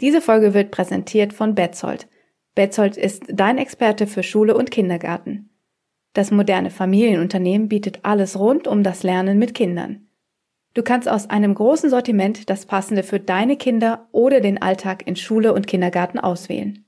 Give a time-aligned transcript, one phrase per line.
[0.00, 2.08] Diese Folge wird präsentiert von Betzold.
[2.54, 5.50] Betzold ist dein Experte für Schule und Kindergarten.
[6.14, 10.08] Das moderne Familienunternehmen bietet alles rund um das Lernen mit Kindern.
[10.74, 15.16] Du kannst aus einem großen Sortiment das passende für deine Kinder oder den Alltag in
[15.16, 16.84] Schule und Kindergarten auswählen.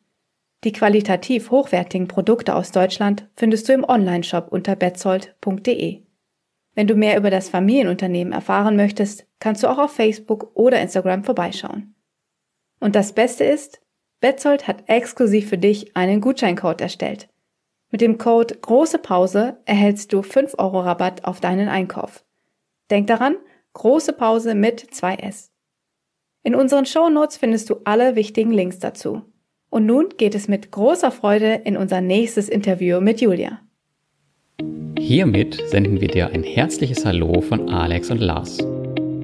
[0.64, 6.02] Die qualitativ hochwertigen Produkte aus Deutschland findest du im Onlineshop unter betzold.de.
[6.74, 11.24] Wenn du mehr über das Familienunternehmen erfahren möchtest, kannst du auch auf Facebook oder Instagram
[11.24, 11.94] vorbeischauen.
[12.82, 13.80] Und das Beste ist,
[14.20, 17.28] Betzold hat exklusiv für dich einen Gutscheincode erstellt.
[17.92, 22.24] Mit dem Code Große Pause erhältst du 5 Euro Rabatt auf deinen Einkauf.
[22.90, 23.36] Denk daran,
[23.74, 25.50] Große Pause mit 2S.
[26.42, 29.22] In unseren Show Notes findest du alle wichtigen Links dazu.
[29.70, 33.60] Und nun geht es mit großer Freude in unser nächstes Interview mit Julia.
[34.98, 38.58] Hiermit senden wir dir ein herzliches Hallo von Alex und Lars.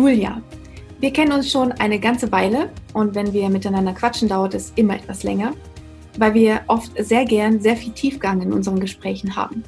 [0.00, 0.40] Julia.
[1.00, 4.94] Wir kennen uns schon eine ganze Weile und wenn wir miteinander quatschen, dauert es immer
[4.94, 5.52] etwas länger,
[6.16, 9.62] weil wir oft sehr gern sehr viel Tiefgang in unseren Gesprächen haben.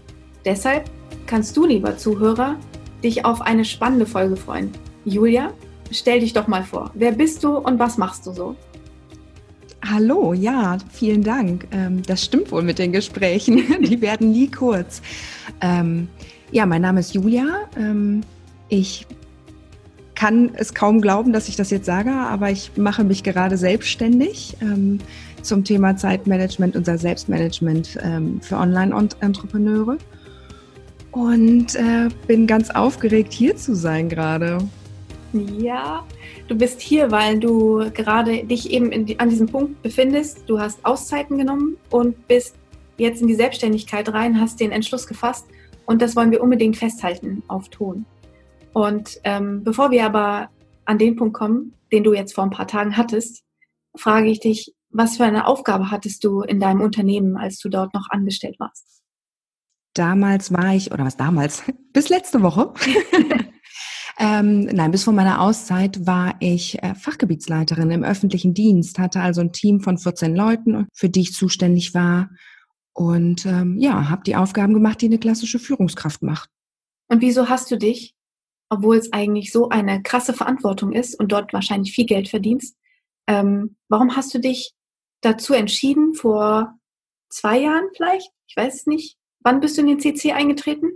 [0.47, 0.85] Deshalb
[1.27, 2.57] kannst du, lieber Zuhörer,
[3.05, 4.71] dich auf eine spannende Folge freuen.
[5.05, 5.53] Julia,
[5.91, 6.91] stell dich doch mal vor.
[6.95, 8.57] Wer bist du und was machst du so?
[9.85, 11.69] Hallo, ja, vielen Dank.
[11.73, 13.65] Ähm, das stimmt wohl mit den Gesprächen.
[13.83, 15.03] Die werden nie kurz.
[15.61, 16.09] Ähm,
[16.53, 17.69] ja, mein Name ist Julia.
[17.77, 18.23] Ähm,
[18.71, 19.07] ich
[20.23, 24.57] kann es kaum glauben, dass ich das jetzt sage, aber ich mache mich gerade selbstständig
[24.63, 25.01] ähm,
[25.43, 29.99] zum Thema Zeitmanagement, unser Selbstmanagement ähm, für Online-Entrepreneure.
[31.11, 34.59] Und äh, bin ganz aufgeregt, hier zu sein gerade.
[35.33, 36.07] Ja,
[36.47, 40.45] du bist hier, weil du gerade dich eben die, an diesem Punkt befindest.
[40.47, 42.55] Du hast Auszeiten genommen und bist
[42.97, 45.47] jetzt in die Selbstständigkeit rein, hast den Entschluss gefasst.
[45.85, 48.07] Und das wollen wir unbedingt festhalten auf Ton.
[48.73, 50.49] Und ähm, bevor wir aber
[50.85, 53.43] an den Punkt kommen, den du jetzt vor ein paar Tagen hattest,
[53.97, 57.95] frage ich dich, was für eine Aufgabe hattest du in deinem Unternehmen, als du dort
[57.95, 59.03] noch angestellt warst?
[59.95, 61.63] Damals war ich, oder was damals?
[61.93, 62.73] Bis letzte Woche.
[64.19, 69.43] ähm, nein, bis vor meiner Auszeit war ich äh, Fachgebietsleiterin im öffentlichen Dienst, hatte also
[69.43, 72.31] ein Team von 14 Leuten, für die ich zuständig war.
[72.95, 76.49] Und ähm, ja, habe die Aufgaben gemacht, die eine klassische Führungskraft macht.
[77.09, 78.15] Und wieso hast du dich
[78.73, 82.75] obwohl es eigentlich so eine krasse Verantwortung ist und dort wahrscheinlich viel Geld verdienst.
[83.27, 84.73] Ähm, warum hast du dich
[85.21, 86.79] dazu entschieden, vor
[87.29, 88.31] zwei Jahren vielleicht?
[88.47, 89.19] Ich weiß es nicht.
[89.41, 90.91] Wann bist du in den CC eingetreten?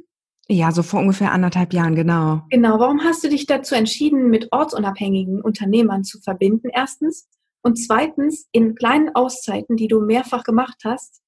[0.48, 2.40] Ja, so vor ungefähr anderthalb Jahren, genau.
[2.50, 2.78] Genau.
[2.78, 7.28] Warum hast du dich dazu entschieden, mit ortsunabhängigen Unternehmern zu verbinden, erstens?
[7.62, 11.20] Und zweitens, in kleinen Auszeiten, die du mehrfach gemacht hast,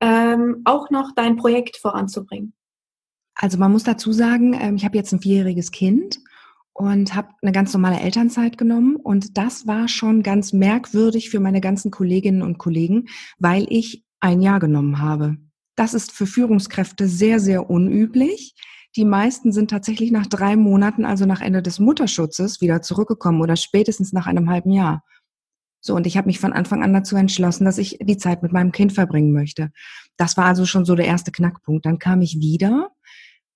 [0.00, 2.52] ähm, auch noch dein Projekt voranzubringen?
[3.40, 6.18] Also man muss dazu sagen, ähm, ich habe jetzt ein vierjähriges Kind
[6.72, 8.96] und habe eine ganz normale Elternzeit genommen.
[8.96, 13.06] Und das war schon ganz merkwürdig für meine ganzen Kolleginnen und Kollegen,
[13.38, 15.36] weil ich ein Jahr genommen habe.
[15.76, 18.54] Das ist für Führungskräfte sehr, sehr unüblich.
[18.96, 23.54] Die meisten sind tatsächlich nach drei Monaten, also nach Ende des Mutterschutzes, wieder zurückgekommen oder
[23.54, 25.04] spätestens nach einem halben Jahr.
[25.80, 28.52] So, und ich habe mich von Anfang an dazu entschlossen, dass ich die Zeit mit
[28.52, 29.70] meinem Kind verbringen möchte.
[30.16, 31.86] Das war also schon so der erste Knackpunkt.
[31.86, 32.90] Dann kam ich wieder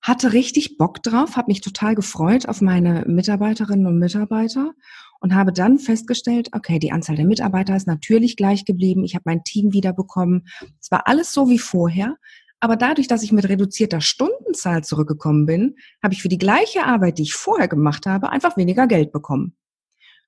[0.02, 4.72] hatte richtig Bock drauf, habe mich total gefreut auf meine Mitarbeiterinnen und Mitarbeiter
[5.20, 9.22] und habe dann festgestellt, okay, die Anzahl der Mitarbeiter ist natürlich gleich geblieben, ich habe
[9.26, 10.48] mein Team wiederbekommen.
[10.80, 12.16] Es war alles so wie vorher,
[12.58, 17.19] aber dadurch, dass ich mit reduzierter Stundenzahl zurückgekommen bin, habe ich für die gleiche Arbeit,
[17.19, 19.56] die ich vorher gemacht habe, einfach weniger Geld bekommen.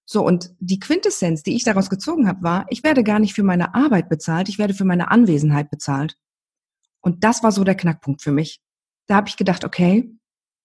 [0.06, 3.43] So, und die Quintessenz, die ich daraus gezogen habe, war, ich werde gar nicht für
[3.43, 6.17] meine Arbeit bezahlt, ich werde für meine Anwesenheit bezahlt.
[7.00, 8.61] Und das war so der Knackpunkt für mich
[9.06, 10.11] da habe ich gedacht, okay,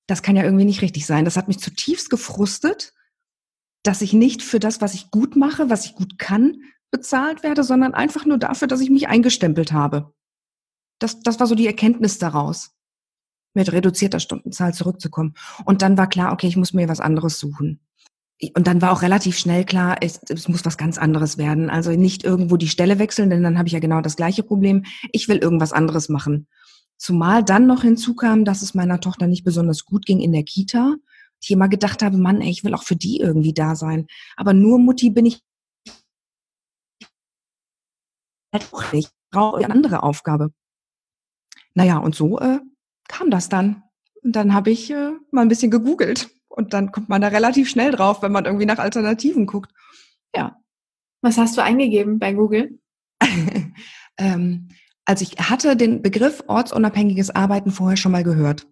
[0.07, 1.25] das kann ja irgendwie nicht richtig sein.
[1.25, 2.93] Das hat mich zutiefst gefrustet,
[3.83, 7.63] dass ich nicht für das, was ich gut mache, was ich gut kann, bezahlt werde,
[7.63, 10.13] sondern einfach nur dafür, dass ich mich eingestempelt habe.
[10.99, 12.71] Das, das war so die Erkenntnis daraus,
[13.53, 15.35] mit reduzierter Stundenzahl zurückzukommen.
[15.65, 17.79] Und dann war klar, okay, ich muss mir was anderes suchen.
[18.55, 21.69] Und dann war auch relativ schnell klar, es, es muss was ganz anderes werden.
[21.69, 24.85] Also nicht irgendwo die Stelle wechseln, denn dann habe ich ja genau das gleiche Problem.
[25.11, 26.47] Ich will irgendwas anderes machen.
[26.99, 30.97] Zumal dann noch hinzukam, dass es meiner Tochter nicht besonders gut ging in der Kita.
[31.41, 34.05] Ich immer gedacht habe, Mann, ey, ich will auch für die irgendwie da sein.
[34.35, 35.41] Aber nur Mutti bin ich
[38.53, 39.07] halt auch nicht.
[39.07, 40.51] Ich brauche eine andere Aufgabe.
[41.73, 42.59] Naja, und so äh,
[43.07, 43.83] kam das dann.
[44.21, 46.29] Und dann habe ich äh, mal ein bisschen gegoogelt.
[46.49, 49.71] Und dann kommt man da relativ schnell drauf, wenn man irgendwie nach Alternativen guckt.
[50.35, 50.57] Ja.
[51.21, 52.79] Was hast du eingegeben bei Google?
[54.17, 54.67] ähm,
[55.09, 58.67] also ich hatte den Begriff ortsunabhängiges Arbeiten vorher schon mal gehört.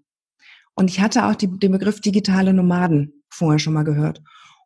[0.75, 4.21] Und ich hatte auch die, den Begriff digitale Nomaden vorher schon mal gehört.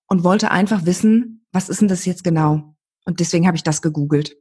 [0.06, 2.76] Und wollte einfach wissen, was ist denn das jetzt genau?
[3.06, 4.36] Und deswegen habe ich das gegoogelt.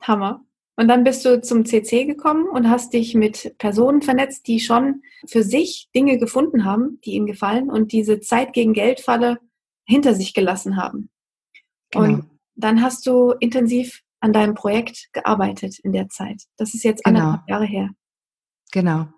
[0.00, 0.44] Hammer.
[0.74, 5.02] Und dann bist du zum CC gekommen und hast dich mit Personen vernetzt, die schon
[5.28, 9.38] für sich Dinge gefunden haben, die ihnen gefallen und diese Zeit gegen Geldfalle
[9.84, 11.10] hinter sich gelassen haben.
[11.92, 12.04] Genau.
[12.04, 16.42] Und dann hast du intensiv an deinem Projekt gearbeitet in der Zeit.
[16.56, 17.20] Das ist jetzt genau.
[17.20, 17.90] anderthalb Jahre her.
[18.70, 19.08] Genau.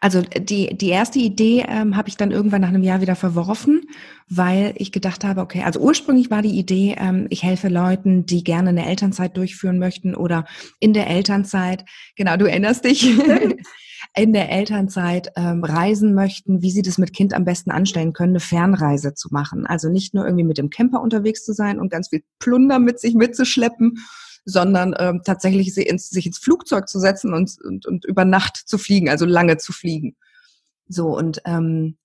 [0.00, 3.82] Also die, die erste Idee ähm, habe ich dann irgendwann nach einem Jahr wieder verworfen,
[4.28, 8.44] weil ich gedacht habe, okay, also ursprünglich war die Idee, ähm, ich helfe Leuten, die
[8.44, 10.44] gerne eine Elternzeit durchführen möchten oder
[10.78, 11.84] in der Elternzeit,
[12.16, 13.10] genau, du erinnerst dich,
[14.16, 18.32] in der Elternzeit ähm, reisen möchten, wie sie das mit Kind am besten anstellen können,
[18.32, 19.66] eine Fernreise zu machen.
[19.66, 22.98] Also nicht nur irgendwie mit dem Camper unterwegs zu sein und ganz viel Plunder mit
[22.98, 23.98] sich mitzuschleppen,
[24.50, 28.56] sondern ähm, tatsächlich sich ins, sich ins Flugzeug zu setzen und, und, und über Nacht
[28.56, 30.16] zu fliegen, also lange zu fliegen.
[30.88, 31.96] So und ähm,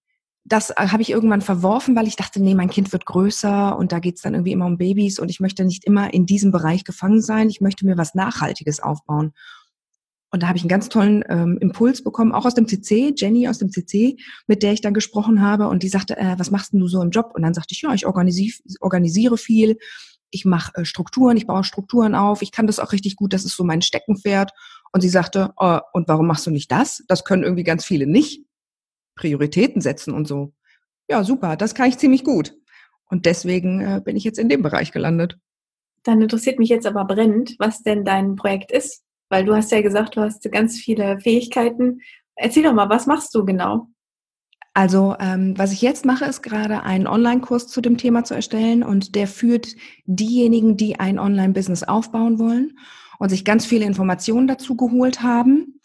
[0.45, 3.92] das äh, habe ich irgendwann verworfen, weil ich dachte, nee, mein Kind wird größer und
[3.92, 6.83] da geht's dann irgendwie immer um Babys und ich möchte nicht immer in diesem Bereich
[6.83, 7.50] gefangen sein.
[7.50, 9.33] Ich möchte mir was Nachhaltiges aufbauen.
[10.31, 13.48] Und da habe ich einen ganz tollen ähm, Impuls bekommen, auch aus dem CC, Jenny
[13.48, 14.18] aus dem CC,
[14.48, 15.68] mit der ich dann gesprochen habe.
[15.68, 17.31] Und die sagte, äh, was machst denn du so im Job?
[17.33, 19.77] Und dann sagte ich, ja, ich organisiere viel,
[20.35, 23.45] ich mache äh, Strukturen, ich baue Strukturen auf, ich kann das auch richtig gut, das
[23.45, 24.51] ist so mein Steckenpferd.
[24.91, 27.03] Und sie sagte, oh, und warum machst du nicht das?
[27.07, 28.45] Das können irgendwie ganz viele nicht.
[29.15, 30.53] Prioritäten setzen und so.
[31.09, 32.53] Ja, super, das kann ich ziemlich gut.
[33.09, 35.37] Und deswegen äh, bin ich jetzt in dem Bereich gelandet.
[36.03, 39.03] Dann interessiert mich jetzt aber brennend, was denn dein Projekt ist.
[39.29, 42.01] Weil du hast ja gesagt, du hast ganz viele Fähigkeiten.
[42.35, 43.88] Erzähl doch mal, was machst du genau?
[44.75, 48.83] Also ähm, was ich jetzt mache, ist gerade einen Online-Kurs zu dem Thema zu erstellen
[48.83, 49.69] und der führt
[50.06, 52.77] diejenigen, die ein Online-Business aufbauen wollen
[53.18, 55.80] und sich ganz viele Informationen dazu geholt haben,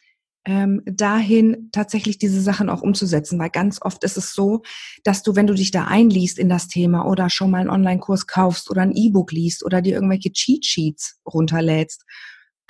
[0.45, 4.63] ähm, dahin tatsächlich diese Sachen auch umzusetzen, weil ganz oft ist es so,
[5.05, 8.27] dass du, wenn du dich da einliest in das Thema oder schon mal einen Online-Kurs
[8.27, 12.05] kaufst oder ein E-Book liest oder dir irgendwelche Cheat-Sheets runterlädst,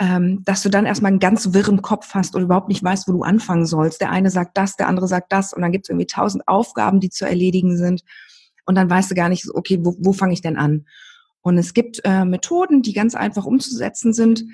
[0.01, 3.13] ähm, dass du dann erstmal einen ganz wirren Kopf hast und überhaupt nicht weißt, wo
[3.13, 4.01] du anfangen sollst.
[4.01, 7.01] Der eine sagt das, der andere sagt das und dann gibt es irgendwie tausend Aufgaben,
[7.01, 8.03] die zu erledigen sind
[8.65, 10.87] und dann weißt du gar nicht, okay, wo, wo fange ich denn an?
[11.43, 14.45] Und es gibt äh, Methoden, die ganz einfach umzusetzen sind,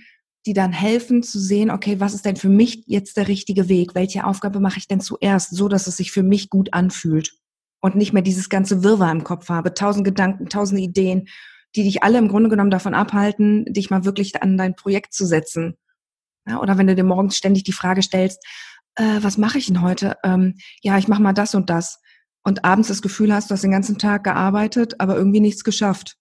[0.46, 3.94] die dann helfen zu sehen, okay, was ist denn für mich jetzt der richtige Weg?
[3.94, 7.34] Welche Aufgabe mache ich denn zuerst, so dass es sich für mich gut anfühlt
[7.81, 11.28] und nicht mehr dieses ganze Wirrwarr im Kopf habe, tausend Gedanken, tausend Ideen
[11.76, 15.26] die dich alle im Grunde genommen davon abhalten, dich mal wirklich an dein Projekt zu
[15.26, 15.76] setzen.
[16.49, 18.43] Ja, oder wenn du dir morgens ständig die Frage stellst,
[18.94, 20.17] äh, was mache ich denn heute?
[20.25, 22.00] Ähm, ja, ich mache mal das und das.
[22.43, 26.17] Und abends das Gefühl hast, du hast den ganzen Tag gearbeitet, aber irgendwie nichts geschafft.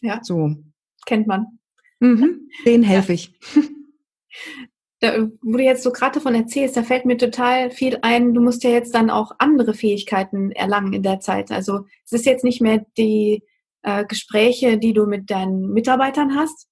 [0.00, 0.20] Ja.
[0.22, 0.54] So.
[1.06, 1.58] Kennt man.
[2.00, 3.14] Mhm, denen helfe ja.
[3.14, 3.38] ich.
[5.00, 8.40] Da, wo du jetzt so gerade davon erzählst, da fällt mir total viel ein, du
[8.40, 11.50] musst ja jetzt dann auch andere Fähigkeiten erlangen in der Zeit.
[11.50, 13.42] Also es ist jetzt nicht mehr die
[13.84, 16.66] äh, Gespräche, die du mit deinen Mitarbeitern hast.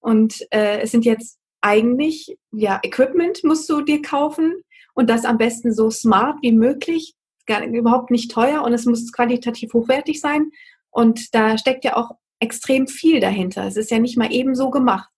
[0.00, 4.54] Und äh, es sind jetzt eigentlich, ja, Equipment musst du dir kaufen
[4.94, 7.14] und das am besten so smart wie möglich,
[7.46, 10.50] gar, überhaupt nicht teuer und es muss qualitativ hochwertig sein.
[10.90, 13.66] Und da steckt ja auch extrem viel dahinter.
[13.66, 15.10] Es ist ja nicht mal eben so gemacht.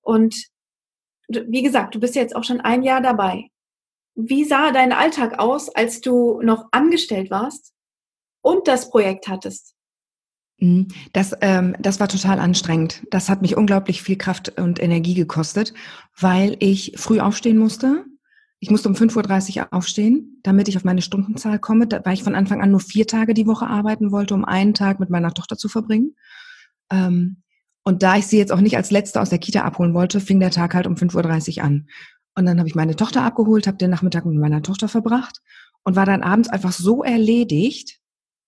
[0.00, 0.46] Und
[1.28, 3.48] wie gesagt, du bist jetzt auch schon ein Jahr dabei.
[4.14, 7.72] Wie sah dein Alltag aus, als du noch angestellt warst
[8.42, 9.74] und das Projekt hattest?
[10.62, 10.86] Mhm.
[11.12, 13.02] Das, ähm, das war total anstrengend.
[13.10, 15.74] Das hat mich unglaublich viel Kraft und Energie gekostet,
[16.16, 18.04] weil ich früh aufstehen musste.
[18.60, 22.36] Ich musste um 5.30 Uhr aufstehen, damit ich auf meine Stundenzahl komme, weil ich von
[22.36, 25.56] Anfang an nur vier Tage die Woche arbeiten wollte, um einen Tag mit meiner Tochter
[25.56, 26.14] zu verbringen.
[26.92, 27.42] Ähm,
[27.82, 30.38] und da ich sie jetzt auch nicht als Letzte aus der Kita abholen wollte, fing
[30.38, 31.88] der Tag halt um 5.30 Uhr an.
[32.36, 35.40] Und dann habe ich meine Tochter abgeholt, habe den Nachmittag mit meiner Tochter verbracht
[35.82, 37.98] und war dann abends einfach so erledigt,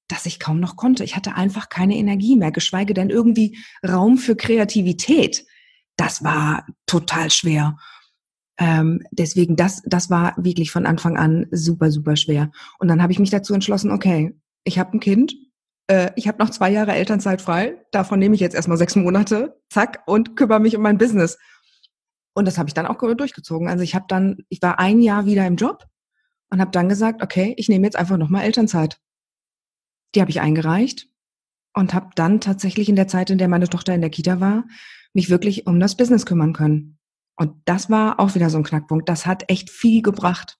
[0.09, 1.05] dass ich kaum noch konnte.
[1.05, 5.45] Ich hatte einfach keine Energie mehr, geschweige denn irgendwie Raum für Kreativität.
[5.97, 7.77] Das war total schwer.
[8.59, 12.51] Ähm, deswegen, das, das war wirklich von Anfang an super, super schwer.
[12.79, 15.35] Und dann habe ich mich dazu entschlossen, okay, ich habe ein Kind,
[15.89, 19.61] äh, ich habe noch zwei Jahre Elternzeit frei, davon nehme ich jetzt erstmal sechs Monate,
[19.71, 21.39] zack, und kümmere mich um mein Business.
[22.35, 23.69] Und das habe ich dann auch durchgezogen.
[23.69, 25.85] Also ich habe dann, ich war ein Jahr wieder im Job
[26.51, 28.99] und habe dann gesagt, okay, ich nehme jetzt einfach nochmal Elternzeit.
[30.15, 31.09] Die habe ich eingereicht
[31.75, 34.65] und habe dann tatsächlich in der Zeit, in der meine Tochter in der Kita war,
[35.13, 36.99] mich wirklich um das Business kümmern können.
[37.37, 39.09] Und das war auch wieder so ein Knackpunkt.
[39.09, 40.59] Das hat echt viel gebracht.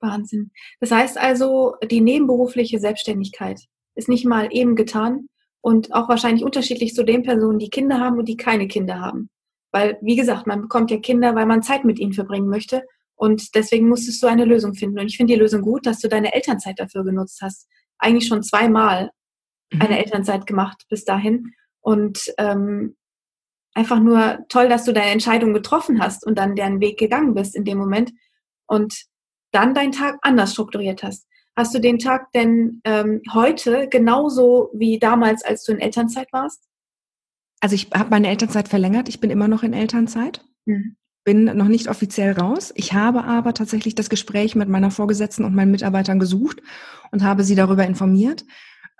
[0.00, 0.50] Wahnsinn.
[0.80, 3.60] Das heißt also, die nebenberufliche Selbstständigkeit
[3.94, 5.28] ist nicht mal eben getan
[5.60, 9.30] und auch wahrscheinlich unterschiedlich zu den Personen, die Kinder haben und die keine Kinder haben.
[9.72, 12.82] Weil, wie gesagt, man bekommt ja Kinder, weil man Zeit mit ihnen verbringen möchte.
[13.16, 14.98] Und deswegen musstest du eine Lösung finden.
[14.98, 17.68] Und ich finde die Lösung gut, dass du deine Elternzeit dafür genutzt hast.
[17.98, 19.10] Eigentlich schon zweimal
[19.72, 19.82] mhm.
[19.82, 21.52] eine Elternzeit gemacht bis dahin.
[21.80, 22.96] Und ähm,
[23.74, 27.54] einfach nur toll, dass du deine Entscheidung getroffen hast und dann deren Weg gegangen bist
[27.54, 28.12] in dem Moment
[28.66, 29.04] und
[29.52, 31.26] dann deinen Tag anders strukturiert hast.
[31.56, 36.64] Hast du den Tag denn ähm, heute genauso wie damals, als du in Elternzeit warst?
[37.60, 39.08] Also ich habe meine Elternzeit verlängert.
[39.08, 40.44] Ich bin immer noch in Elternzeit.
[40.66, 40.96] Mhm.
[41.24, 42.72] Bin noch nicht offiziell raus.
[42.76, 46.60] Ich habe aber tatsächlich das Gespräch mit meiner Vorgesetzten und meinen Mitarbeitern gesucht
[47.12, 48.44] und habe sie darüber informiert,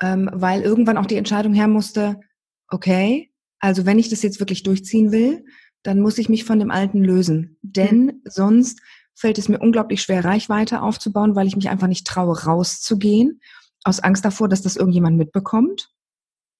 [0.00, 2.21] ähm, weil irgendwann auch die Entscheidung her musste,
[2.69, 5.45] okay, also wenn ich das jetzt wirklich durchziehen will,
[5.83, 7.59] dann muss ich mich von dem Alten lösen.
[7.62, 8.21] Denn mhm.
[8.25, 8.81] sonst
[9.14, 13.40] fällt es mir unglaublich schwer, Reichweite aufzubauen, weil ich mich einfach nicht traue, rauszugehen,
[13.85, 15.90] aus Angst davor, dass das irgendjemand mitbekommt.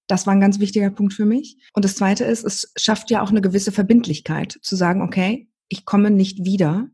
[0.07, 1.57] Das war ein ganz wichtiger Punkt für mich.
[1.73, 5.85] Und das Zweite ist, es schafft ja auch eine gewisse Verbindlichkeit, zu sagen, okay, ich
[5.85, 6.87] komme nicht wieder,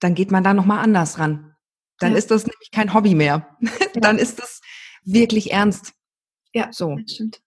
[0.00, 1.54] dann geht man da nochmal anders ran.
[1.98, 2.18] Dann ja.
[2.18, 3.56] ist das nämlich kein Hobby mehr.
[3.94, 4.02] Ja.
[4.02, 4.60] dann ist das
[5.02, 5.94] wirklich ernst.
[6.52, 6.98] Ja, so.
[7.06, 7.40] stimmt.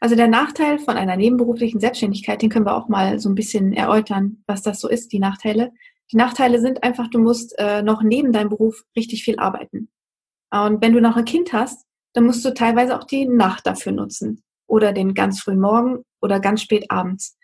[0.00, 3.72] Also der Nachteil von einer nebenberuflichen Selbstständigkeit, den können wir auch mal so ein bisschen
[3.72, 5.72] erläutern, was das so ist, die Nachteile.
[6.12, 9.88] Die Nachteile sind einfach, du musst äh, noch neben deinem Beruf richtig viel arbeiten.
[10.50, 13.92] Und wenn du noch ein Kind hast, dann musst du teilweise auch die Nacht dafür
[13.92, 14.42] nutzen.
[14.66, 17.36] Oder den ganz frühen Morgen oder ganz spät abends.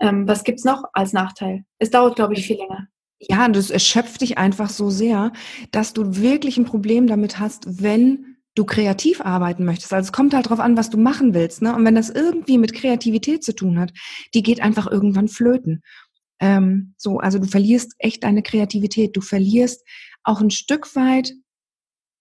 [0.00, 1.64] Ähm, was gibt's noch als Nachteil?
[1.78, 2.88] Es dauert, glaube ich, viel länger.
[3.20, 5.32] Ja, das erschöpft dich einfach so sehr,
[5.70, 9.92] dass du wirklich ein Problem damit hast, wenn du kreativ arbeiten möchtest.
[9.92, 11.62] Also es kommt halt drauf an, was du machen willst.
[11.62, 11.74] Ne?
[11.74, 13.92] Und wenn das irgendwie mit Kreativität zu tun hat,
[14.32, 15.82] die geht einfach irgendwann flöten.
[16.40, 19.16] Ähm, so, also du verlierst echt deine Kreativität.
[19.16, 19.84] Du verlierst
[20.22, 21.32] auch ein Stück weit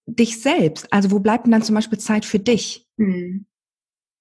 [0.05, 0.91] dich selbst.
[0.91, 2.87] Also wo bleibt denn dann zum Beispiel Zeit für dich?
[2.97, 3.45] Mhm.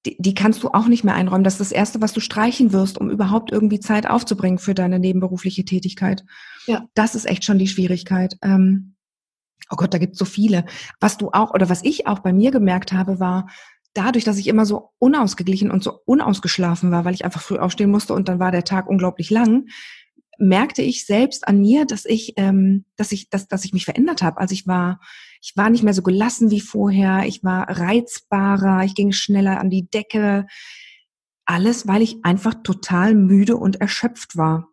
[0.04, 1.44] Die, die kannst du auch nicht mehr einräumen.
[1.44, 4.99] Das ist das Erste, was du streichen wirst, um überhaupt irgendwie Zeit aufzubringen für deine
[4.99, 6.25] nebenberufliche Tätigkeit.
[6.66, 6.87] Ja.
[6.94, 8.37] Das ist echt schon die Schwierigkeit.
[8.42, 8.97] Ähm,
[9.71, 10.64] oh Gott, da gibt es so viele.
[11.00, 13.49] Was du auch oder was ich auch bei mir gemerkt habe, war,
[13.94, 17.90] dadurch, dass ich immer so unausgeglichen und so unausgeschlafen war, weil ich einfach früh aufstehen
[17.90, 19.66] musste und dann war der Tag unglaublich lang,
[20.38, 24.23] merkte ich selbst an mir, dass ich, ähm, dass ich, dass, dass ich mich verändert
[24.23, 24.38] habe.
[24.38, 25.00] Also ich war,
[25.42, 27.26] ich war nicht mehr so gelassen wie vorher.
[27.26, 28.84] Ich war reizbarer.
[28.84, 30.46] Ich ging schneller an die Decke.
[31.44, 34.68] Alles, weil ich einfach total müde und erschöpft war.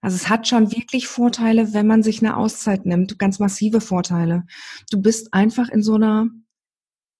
[0.00, 4.46] Also es hat schon wirklich Vorteile, wenn man sich eine Auszeit nimmt, ganz massive Vorteile.
[4.90, 6.28] Du bist einfach in so einer,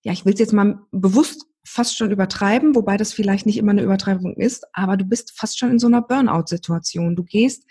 [0.03, 3.73] ja, ich will es jetzt mal bewusst fast schon übertreiben, wobei das vielleicht nicht immer
[3.73, 7.17] eine Übertreibung ist, aber du bist fast schon in so einer Burnout-Situation.
[7.17, 7.67] Du gehst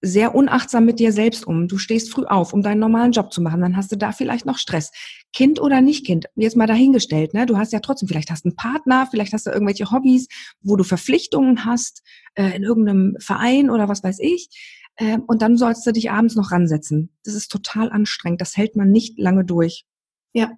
[0.00, 1.66] sehr unachtsam mit dir selbst um.
[1.66, 3.60] Du stehst früh auf, um deinen normalen Job zu machen.
[3.60, 4.92] Dann hast du da vielleicht noch Stress.
[5.32, 7.34] Kind oder nicht Kind, jetzt mal dahingestellt.
[7.34, 7.46] Ne?
[7.46, 10.28] Du hast ja trotzdem, vielleicht hast du einen Partner, vielleicht hast du irgendwelche Hobbys,
[10.60, 12.02] wo du Verpflichtungen hast
[12.34, 14.48] äh, in irgendeinem Verein oder was weiß ich.
[14.96, 17.10] Äh, und dann sollst du dich abends noch ransetzen.
[17.24, 18.40] Das ist total anstrengend.
[18.40, 19.84] Das hält man nicht lange durch.
[20.32, 20.52] Ja,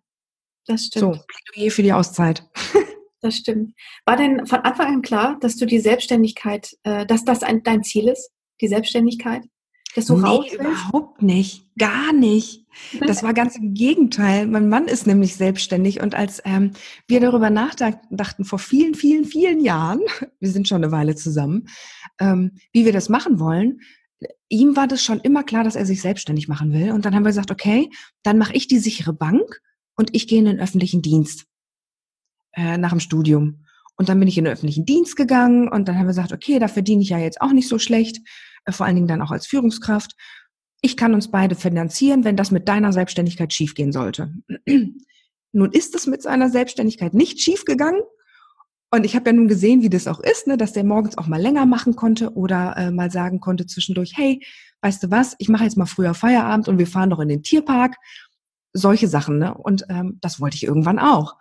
[0.66, 1.14] das stimmt.
[1.16, 2.48] So, Plädoyer für die Auszeit.
[3.22, 3.74] Das stimmt.
[4.06, 7.82] War denn von Anfang an klar, dass du die Selbstständigkeit, äh, dass das ein, dein
[7.82, 8.30] Ziel ist?
[8.60, 9.42] Die Selbstständigkeit?
[9.94, 11.66] Dass du nee, überhaupt nicht.
[11.76, 12.64] Gar nicht.
[13.00, 14.46] Das war ganz im Gegenteil.
[14.46, 16.72] Mein Mann ist nämlich selbstständig und als ähm,
[17.08, 20.00] wir darüber nachdachten vor vielen, vielen, vielen Jahren,
[20.40, 21.66] wir sind schon eine Weile zusammen,
[22.20, 23.80] ähm, wie wir das machen wollen,
[24.48, 26.92] ihm war das schon immer klar, dass er sich selbstständig machen will.
[26.92, 27.90] Und dann haben wir gesagt, okay,
[28.22, 29.60] dann mache ich die sichere Bank
[29.96, 31.46] und ich gehe in den öffentlichen Dienst
[32.52, 33.64] äh, nach dem Studium.
[33.96, 36.58] Und dann bin ich in den öffentlichen Dienst gegangen und dann haben wir gesagt, okay,
[36.58, 38.18] da verdiene ich ja jetzt auch nicht so schlecht.
[38.64, 40.12] Äh, vor allen Dingen dann auch als Führungskraft.
[40.82, 44.32] Ich kann uns beide finanzieren, wenn das mit deiner Selbstständigkeit schiefgehen sollte.
[45.52, 48.00] nun ist es mit seiner Selbstständigkeit nicht schiefgegangen.
[48.92, 51.28] Und ich habe ja nun gesehen, wie das auch ist, ne, dass der morgens auch
[51.28, 54.44] mal länger machen konnte oder äh, mal sagen konnte zwischendurch, hey,
[54.82, 57.42] weißt du was, ich mache jetzt mal früher Feierabend und wir fahren noch in den
[57.42, 57.96] Tierpark.
[58.72, 59.54] Solche Sachen, ne?
[59.54, 61.36] Und ähm, das wollte ich irgendwann auch.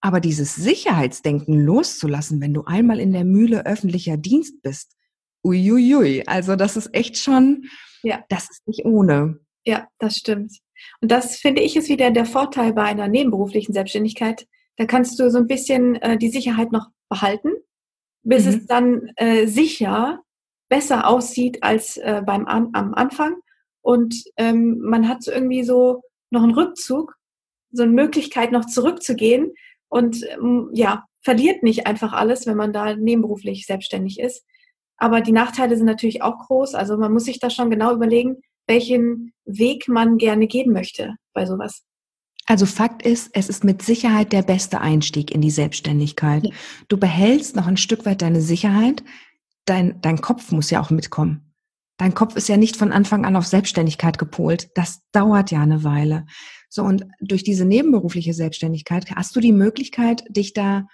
[0.00, 4.97] Aber dieses Sicherheitsdenken loszulassen, wenn du einmal in der Mühle öffentlicher Dienst bist,
[5.48, 6.24] uiuiui.
[6.26, 7.64] Also das ist echt schon,
[8.02, 8.24] ja.
[8.28, 9.40] das ist nicht ohne.
[9.64, 10.52] Ja, das stimmt.
[11.00, 14.46] Und das finde ich ist wieder der Vorteil bei einer nebenberuflichen Selbstständigkeit.
[14.76, 17.50] Da kannst du so ein bisschen äh, die Sicherheit noch behalten,
[18.22, 18.50] bis mhm.
[18.50, 20.20] es dann äh, sicher
[20.68, 23.36] besser aussieht als äh, beim An am Anfang.
[23.80, 27.14] Und ähm, man hat so irgendwie so noch einen Rückzug,
[27.72, 29.52] so eine Möglichkeit noch zurückzugehen
[29.88, 34.44] und ähm, ja, verliert nicht einfach alles, wenn man da nebenberuflich selbstständig ist.
[34.98, 36.74] Aber die Nachteile sind natürlich auch groß.
[36.74, 38.36] Also man muss sich da schon genau überlegen,
[38.66, 41.84] welchen Weg man gerne gehen möchte bei sowas.
[42.46, 46.46] Also Fakt ist, es ist mit Sicherheit der beste Einstieg in die Selbstständigkeit.
[46.46, 46.52] Ja.
[46.88, 49.04] Du behältst noch ein Stück weit deine Sicherheit.
[49.66, 51.54] Dein, dein Kopf muss ja auch mitkommen.
[51.98, 54.70] Dein Kopf ist ja nicht von Anfang an auf Selbstständigkeit gepolt.
[54.74, 56.24] Das dauert ja eine Weile.
[56.70, 60.86] So, und durch diese nebenberufliche Selbstständigkeit hast du die Möglichkeit, dich da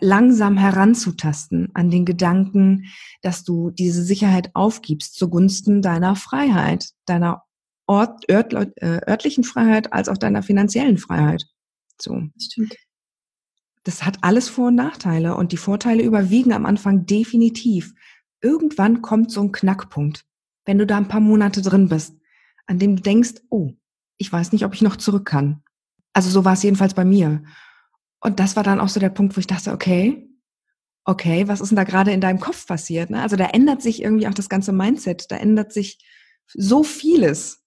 [0.00, 2.86] langsam heranzutasten an den Gedanken,
[3.20, 7.42] dass du diese Sicherheit aufgibst zugunsten deiner Freiheit, deiner
[7.86, 11.44] Ort, ört, äh, örtlichen Freiheit als auch deiner finanziellen Freiheit.
[12.00, 12.22] So.
[12.34, 12.76] Das stimmt.
[13.84, 17.94] Das hat alles Vor- und Nachteile und die Vorteile überwiegen am Anfang definitiv.
[18.42, 20.26] Irgendwann kommt so ein Knackpunkt,
[20.66, 22.14] wenn du da ein paar Monate drin bist,
[22.66, 23.72] an dem du denkst, oh,
[24.18, 25.62] ich weiß nicht, ob ich noch zurück kann.
[26.12, 27.42] Also so war es jedenfalls bei mir.
[28.20, 30.28] Und das war dann auch so der Punkt, wo ich dachte, okay,
[31.04, 33.10] okay, was ist denn da gerade in deinem Kopf passiert?
[33.10, 33.22] Ne?
[33.22, 35.98] Also da ändert sich irgendwie auch das ganze Mindset, da ändert sich
[36.46, 37.62] so vieles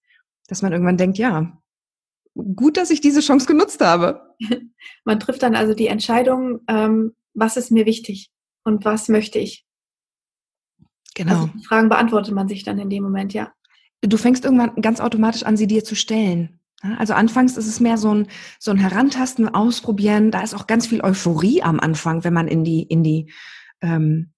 [0.52, 1.58] dass man irgendwann denkt, ja,
[2.34, 4.34] gut, dass ich diese Chance genutzt habe.
[5.04, 8.30] Man trifft dann also die Entscheidung, ähm, was ist mir wichtig
[8.64, 9.66] und was möchte ich.
[11.14, 11.32] Genau.
[11.32, 13.52] Also Fragen beantwortet man sich dann in dem Moment, ja.
[14.02, 16.60] Du fängst irgendwann ganz automatisch an, sie dir zu stellen.
[16.98, 18.26] Also anfangs ist es mehr so ein,
[18.58, 20.30] so ein Herantasten, Ausprobieren.
[20.30, 23.30] Da ist auch ganz viel Euphorie am Anfang, wenn man in die, in die
[23.80, 24.32] ähm,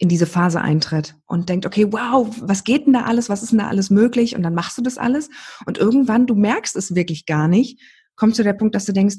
[0.00, 3.28] in diese Phase eintritt und denkt, okay, wow, was geht denn da alles?
[3.28, 4.34] Was ist denn da alles möglich?
[4.34, 5.28] Und dann machst du das alles.
[5.66, 7.78] Und irgendwann, du merkst es wirklich gar nicht,
[8.16, 9.16] kommst zu der Punkt, dass du denkst,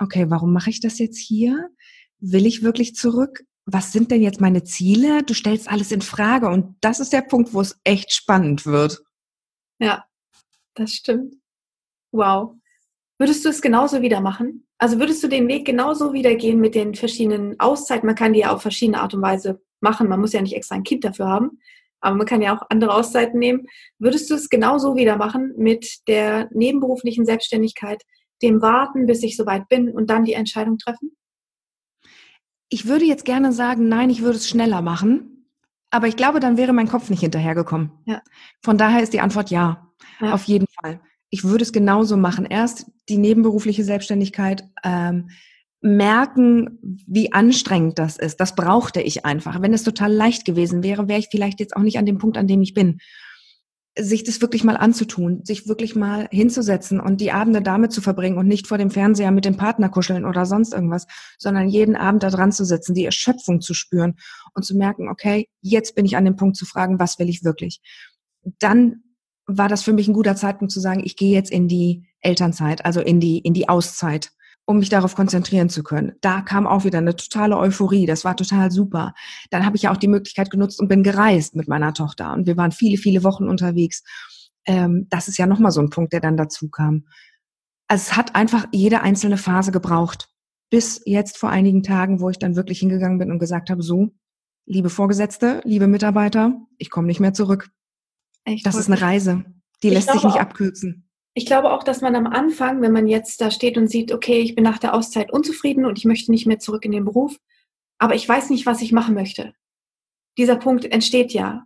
[0.00, 1.68] okay, warum mache ich das jetzt hier?
[2.18, 3.44] Will ich wirklich zurück?
[3.66, 5.22] Was sind denn jetzt meine Ziele?
[5.22, 6.48] Du stellst alles in Frage.
[6.48, 9.02] Und das ist der Punkt, wo es echt spannend wird.
[9.80, 10.06] Ja,
[10.74, 11.41] das stimmt.
[12.12, 12.54] Wow.
[13.18, 14.66] Würdest du es genauso wieder machen?
[14.78, 18.06] Also würdest du den Weg genauso wieder gehen mit den verschiedenen Auszeiten?
[18.06, 20.08] Man kann die ja auf verschiedene Art und Weise machen.
[20.08, 21.60] Man muss ja nicht extra ein Kind dafür haben,
[22.00, 23.66] aber man kann ja auch andere Auszeiten nehmen.
[23.98, 28.02] Würdest du es genauso wieder machen mit der nebenberuflichen Selbstständigkeit,
[28.42, 31.16] dem Warten, bis ich soweit bin und dann die Entscheidung treffen?
[32.68, 35.46] Ich würde jetzt gerne sagen, nein, ich würde es schneller machen,
[35.90, 37.92] aber ich glaube, dann wäre mein Kopf nicht hinterhergekommen.
[38.06, 38.22] Ja.
[38.62, 40.32] Von daher ist die Antwort ja, ja.
[40.32, 41.00] auf jeden Fall.
[41.32, 42.44] Ich würde es genauso machen.
[42.44, 45.30] Erst die nebenberufliche Selbstständigkeit, ähm,
[45.80, 48.38] merken, wie anstrengend das ist.
[48.38, 49.62] Das brauchte ich einfach.
[49.62, 52.36] Wenn es total leicht gewesen wäre, wäre ich vielleicht jetzt auch nicht an dem Punkt,
[52.36, 52.98] an dem ich bin.
[53.98, 58.36] Sich das wirklich mal anzutun, sich wirklich mal hinzusetzen und die Abende damit zu verbringen
[58.36, 61.06] und nicht vor dem Fernseher mit dem Partner kuscheln oder sonst irgendwas,
[61.38, 64.16] sondern jeden Abend da dran zu sitzen, die Erschöpfung zu spüren
[64.54, 67.42] und zu merken, okay, jetzt bin ich an dem Punkt zu fragen, was will ich
[67.42, 67.80] wirklich?
[68.58, 69.02] Dann
[69.46, 72.84] war das für mich ein guter Zeitpunkt zu sagen, ich gehe jetzt in die Elternzeit,
[72.84, 74.32] also in die, in die Auszeit
[74.64, 76.12] um mich darauf konzentrieren zu können.
[76.20, 78.06] Da kam auch wieder eine totale Euphorie.
[78.06, 79.14] Das war total super.
[79.50, 82.32] Dann habe ich ja auch die Möglichkeit genutzt und bin gereist mit meiner Tochter.
[82.32, 84.04] Und wir waren viele, viele Wochen unterwegs.
[84.64, 87.06] Ähm, das ist ja nochmal so ein Punkt, der dann dazu kam.
[87.88, 90.28] Also es hat einfach jede einzelne Phase gebraucht.
[90.70, 94.14] Bis jetzt vor einigen Tagen, wo ich dann wirklich hingegangen bin und gesagt habe, so,
[94.64, 97.68] liebe Vorgesetzte, liebe Mitarbeiter, ich komme nicht mehr zurück.
[98.44, 99.44] Echt das ist eine Reise.
[99.82, 103.40] Die lässt sich nicht abkürzen ich glaube auch, dass man am Anfang, wenn man jetzt
[103.40, 106.46] da steht und sieht, okay, ich bin nach der Auszeit unzufrieden und ich möchte nicht
[106.46, 107.36] mehr zurück in den Beruf,
[107.98, 109.54] aber ich weiß nicht, was ich machen möchte.
[110.36, 111.64] Dieser Punkt entsteht ja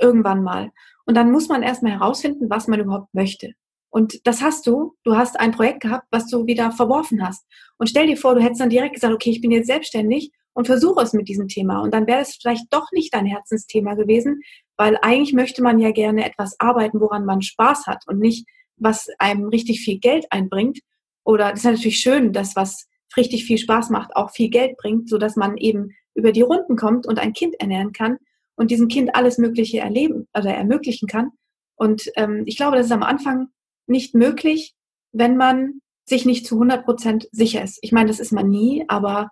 [0.00, 0.72] irgendwann mal.
[1.06, 3.52] Und dann muss man erstmal herausfinden, was man überhaupt möchte.
[3.90, 4.96] Und das hast du.
[5.04, 7.46] Du hast ein Projekt gehabt, was du wieder verworfen hast.
[7.76, 10.66] Und stell dir vor, du hättest dann direkt gesagt, okay, ich bin jetzt selbstständig und
[10.66, 11.80] versuche es mit diesem Thema.
[11.80, 14.40] Und dann wäre es vielleicht doch nicht dein Herzensthema gewesen,
[14.76, 19.08] weil eigentlich möchte man ja gerne etwas arbeiten, woran man Spaß hat und nicht was
[19.18, 20.80] einem richtig viel Geld einbringt.
[21.24, 25.08] Oder das ist natürlich schön, dass was richtig viel Spaß macht, auch viel Geld bringt,
[25.08, 28.18] so dass man eben über die Runden kommt und ein Kind ernähren kann
[28.56, 31.30] und diesem Kind alles Mögliche erleben oder ermöglichen kann.
[31.76, 33.48] Und ähm, ich glaube, das ist am Anfang
[33.86, 34.74] nicht möglich,
[35.12, 37.78] wenn man sich nicht zu 100 Prozent sicher ist.
[37.82, 39.30] Ich meine, das ist man nie, aber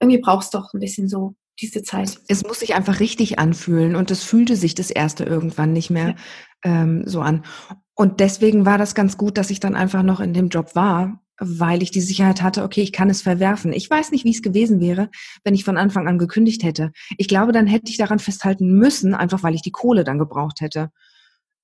[0.00, 2.20] irgendwie braucht es doch ein bisschen so diese Zeit.
[2.28, 6.08] Es muss sich einfach richtig anfühlen und es fühlte sich das erste irgendwann nicht mehr
[6.08, 6.14] ja.
[6.64, 7.44] ähm, so an.
[7.94, 11.20] Und deswegen war das ganz gut, dass ich dann einfach noch in dem Job war,
[11.38, 13.72] weil ich die Sicherheit hatte, okay, ich kann es verwerfen.
[13.72, 15.10] Ich weiß nicht, wie es gewesen wäre,
[15.44, 16.92] wenn ich von Anfang an gekündigt hätte.
[17.18, 20.60] Ich glaube, dann hätte ich daran festhalten müssen, einfach weil ich die Kohle dann gebraucht
[20.60, 20.90] hätte.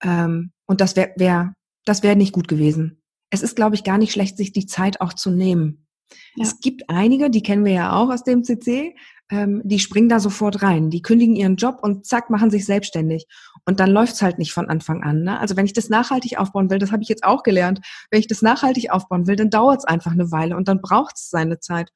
[0.03, 3.03] Ähm, und das wäre wär, das wäre nicht gut gewesen.
[3.31, 5.87] Es ist, glaube ich, gar nicht schlecht, sich die Zeit auch zu nehmen.
[6.35, 6.44] Ja.
[6.44, 8.96] Es gibt einige, die kennen wir ja auch aus dem CC,
[9.31, 10.90] ähm, die springen da sofort rein.
[10.90, 13.27] Die kündigen ihren Job und zack, machen sich selbstständig.
[13.64, 15.23] Und dann läuft's halt nicht von Anfang an.
[15.23, 15.38] Ne?
[15.38, 18.27] Also wenn ich das nachhaltig aufbauen will, das habe ich jetzt auch gelernt, wenn ich
[18.27, 21.90] das nachhaltig aufbauen will, dann dauert's einfach eine Weile und dann braucht's seine Zeit.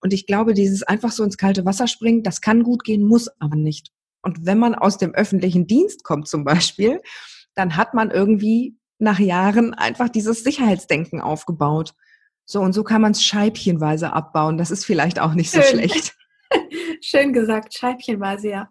[0.00, 3.28] Und ich glaube, dieses einfach so ins kalte Wasser springen, das kann gut gehen, muss
[3.38, 3.90] aber nicht.
[4.22, 7.00] Und wenn man aus dem öffentlichen Dienst kommt zum Beispiel,
[7.54, 11.94] dann hat man irgendwie nach Jahren einfach dieses Sicherheitsdenken aufgebaut.
[12.46, 14.56] So und so kann man es scheibchenweise abbauen.
[14.56, 15.78] Das ist vielleicht auch nicht so Schön.
[15.78, 16.14] schlecht.
[17.00, 18.68] Schön gesagt, scheibchenweise, ja.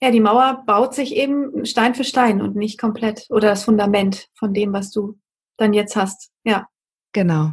[0.00, 4.28] Ja, die Mauer baut sich eben Stein für Stein und nicht komplett oder das Fundament
[4.34, 5.18] von dem, was du
[5.56, 6.30] dann jetzt hast.
[6.44, 6.68] Ja.
[7.12, 7.52] Genau.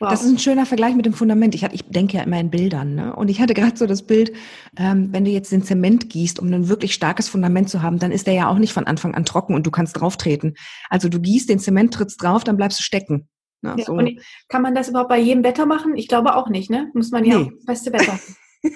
[0.00, 0.08] Wow.
[0.08, 1.54] Das ist ein schöner Vergleich mit dem Fundament.
[1.54, 2.94] Ich, hatte, ich denke ja immer in Bildern.
[2.94, 3.14] Ne?
[3.14, 4.32] Und ich hatte gerade so das Bild,
[4.78, 8.10] ähm, wenn du jetzt den Zement gießt, um ein wirklich starkes Fundament zu haben, dann
[8.10, 10.54] ist der ja auch nicht von Anfang an trocken und du kannst drauf treten.
[10.88, 13.28] Also du gießt den Zement, trittst drauf, dann bleibst du stecken.
[13.62, 13.98] Na, ja, so.
[14.48, 15.96] kann man das überhaupt bei jedem Wetter machen?
[15.96, 16.90] Ich glaube auch nicht, ne?
[16.94, 17.52] Muss man ja nee.
[17.56, 18.18] das beste Wetter.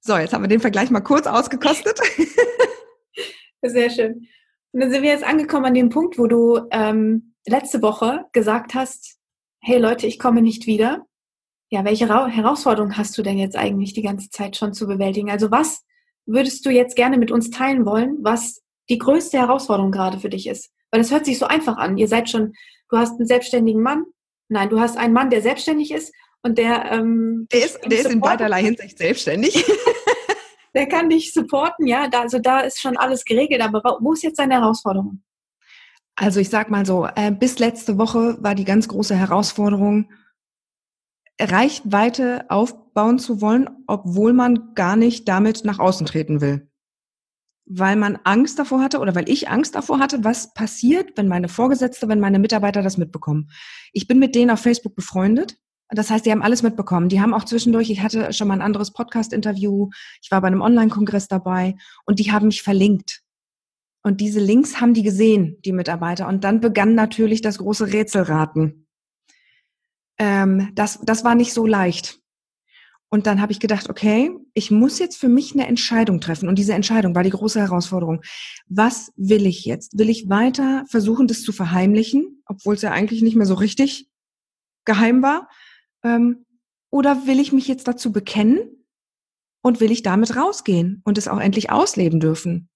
[0.00, 2.00] so, jetzt haben wir den Vergleich mal kurz ausgekostet.
[3.62, 4.26] Sehr schön.
[4.72, 8.74] Und dann sind wir jetzt angekommen an dem Punkt, wo du ähm, letzte Woche gesagt
[8.74, 9.18] hast,
[9.60, 11.06] hey Leute, ich komme nicht wieder.
[11.70, 15.30] Ja, welche Ra Herausforderungen hast du denn jetzt eigentlich die ganze Zeit schon zu bewältigen?
[15.30, 15.84] Also was
[16.26, 20.48] würdest du jetzt gerne mit uns teilen wollen, was die größte Herausforderung gerade für dich
[20.48, 20.70] ist?
[20.90, 21.98] Weil das hört sich so einfach an.
[21.98, 22.54] Ihr seid schon,
[22.88, 24.04] du hast einen selbstständigen Mann.
[24.48, 26.90] Nein, du hast einen Mann, der selbstständig ist und der.
[26.90, 29.64] Ähm, der ist, der ist in beiderlei Hinsicht selbstständig.
[30.74, 32.08] der kann dich supporten, ja.
[32.08, 33.62] Da, also da ist schon alles geregelt.
[33.62, 35.22] Aber wo ist jetzt deine Herausforderung?
[36.16, 40.10] Also ich sag mal so, äh, bis letzte Woche war die ganz große Herausforderung,
[41.40, 46.69] Reichweite aufbauen zu wollen, obwohl man gar nicht damit nach außen treten will
[47.72, 51.48] weil man Angst davor hatte oder weil ich Angst davor hatte, was passiert, wenn meine
[51.48, 53.48] Vorgesetzte, wenn meine Mitarbeiter das mitbekommen.
[53.92, 55.56] Ich bin mit denen auf Facebook befreundet.
[55.88, 57.08] Das heißt, die haben alles mitbekommen.
[57.08, 59.88] Die haben auch zwischendurch, ich hatte schon mal ein anderes Podcast-Interview,
[60.20, 63.22] ich war bei einem Online-Kongress dabei und die haben mich verlinkt.
[64.02, 66.26] Und diese Links haben die gesehen, die Mitarbeiter.
[66.26, 68.88] Und dann begann natürlich das große Rätselraten.
[70.18, 72.19] Ähm, das, das war nicht so leicht.
[73.12, 76.48] Und dann habe ich gedacht, okay, ich muss jetzt für mich eine Entscheidung treffen.
[76.48, 78.22] Und diese Entscheidung war die große Herausforderung.
[78.68, 79.98] Was will ich jetzt?
[79.98, 84.08] Will ich weiter versuchen, das zu verheimlichen, obwohl es ja eigentlich nicht mehr so richtig
[84.84, 85.48] geheim war?
[86.04, 86.46] Ähm,
[86.90, 88.60] oder will ich mich jetzt dazu bekennen
[89.62, 92.68] und will ich damit rausgehen und es auch endlich ausleben dürfen?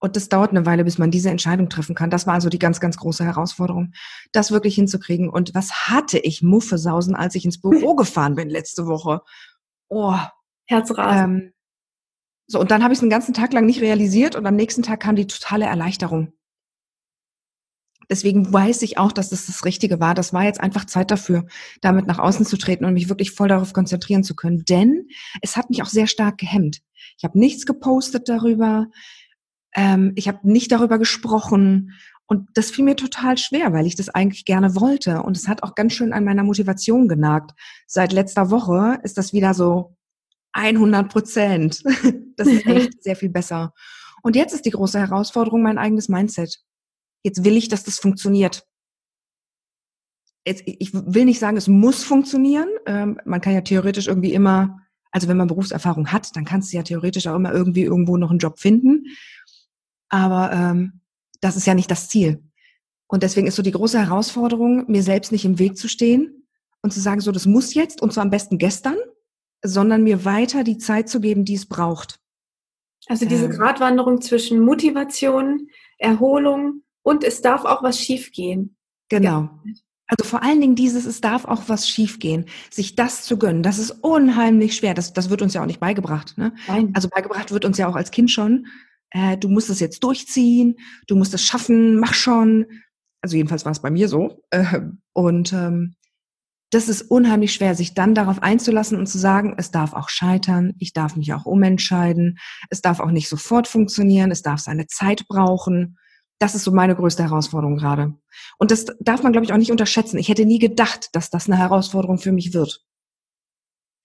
[0.00, 2.10] Und das dauert eine Weile, bis man diese Entscheidung treffen kann.
[2.10, 3.92] Das war also die ganz, ganz große Herausforderung,
[4.32, 5.28] das wirklich hinzukriegen.
[5.28, 9.22] Und was hatte ich Muffesausen, als ich ins Büro gefahren bin letzte Woche?
[9.88, 10.16] Oh,
[10.66, 11.40] Herzrasen.
[11.42, 11.52] Ähm,
[12.46, 14.82] so, und dann habe ich es den ganzen Tag lang nicht realisiert und am nächsten
[14.82, 16.32] Tag kam die totale Erleichterung.
[18.10, 20.14] Deswegen weiß ich auch, dass das das Richtige war.
[20.14, 21.46] Das war jetzt einfach Zeit dafür,
[21.82, 24.64] damit nach außen zu treten und mich wirklich voll darauf konzentrieren zu können.
[24.64, 25.08] Denn
[25.42, 26.80] es hat mich auch sehr stark gehemmt.
[27.18, 28.86] Ich habe nichts gepostet darüber.
[29.74, 31.92] Ähm, ich habe nicht darüber gesprochen.
[32.30, 35.22] Und das fiel mir total schwer, weil ich das eigentlich gerne wollte.
[35.22, 37.52] Und es hat auch ganz schön an meiner Motivation genagt.
[37.86, 39.96] Seit letzter Woche ist das wieder so
[40.52, 41.82] 100 Prozent.
[42.38, 43.74] Das ist echt sehr viel besser.
[44.22, 46.60] Und jetzt ist die große Herausforderung mein eigenes Mindset.
[47.24, 48.64] Jetzt will ich, dass das funktioniert.
[50.46, 52.68] Jetzt, ich will nicht sagen, es muss funktionieren.
[52.86, 54.78] Ähm, man kann ja theoretisch irgendwie immer,
[55.10, 58.30] also wenn man Berufserfahrung hat, dann kannst du ja theoretisch auch immer irgendwie irgendwo noch
[58.30, 59.06] einen Job finden.
[60.08, 61.00] Aber ähm,
[61.40, 62.42] das ist ja nicht das Ziel.
[63.06, 66.46] Und deswegen ist so die große Herausforderung, mir selbst nicht im Weg zu stehen
[66.82, 68.96] und zu sagen, so, das muss jetzt und zwar am besten gestern,
[69.62, 72.20] sondern mir weiter die Zeit zu geben, die es braucht.
[73.06, 73.52] Also diese ähm.
[73.52, 78.76] Gratwanderung zwischen Motivation, Erholung und es darf auch was schiefgehen.
[79.08, 79.48] Genau.
[80.06, 82.46] Also vor allen Dingen dieses, es darf auch was schiefgehen.
[82.70, 84.94] Sich das zu gönnen, das ist unheimlich schwer.
[84.94, 86.36] Das, das wird uns ja auch nicht beigebracht.
[86.36, 86.54] Ne?
[86.66, 86.92] Nein.
[86.94, 88.66] Also beigebracht wird uns ja auch als Kind schon,
[89.10, 92.66] äh, du musst es jetzt durchziehen, du musst es schaffen, mach schon.
[93.22, 94.42] Also jedenfalls war es bei mir so.
[94.50, 94.80] Äh,
[95.12, 95.94] und ähm,
[96.70, 100.74] das ist unheimlich schwer, sich dann darauf einzulassen und zu sagen, es darf auch scheitern,
[100.78, 105.26] ich darf mich auch umentscheiden, es darf auch nicht sofort funktionieren, es darf seine Zeit
[105.28, 105.98] brauchen.
[106.38, 108.14] Das ist so meine größte Herausforderung gerade.
[108.58, 110.18] Und das darf man, glaube ich, auch nicht unterschätzen.
[110.18, 112.84] Ich hätte nie gedacht, dass das eine Herausforderung für mich wird.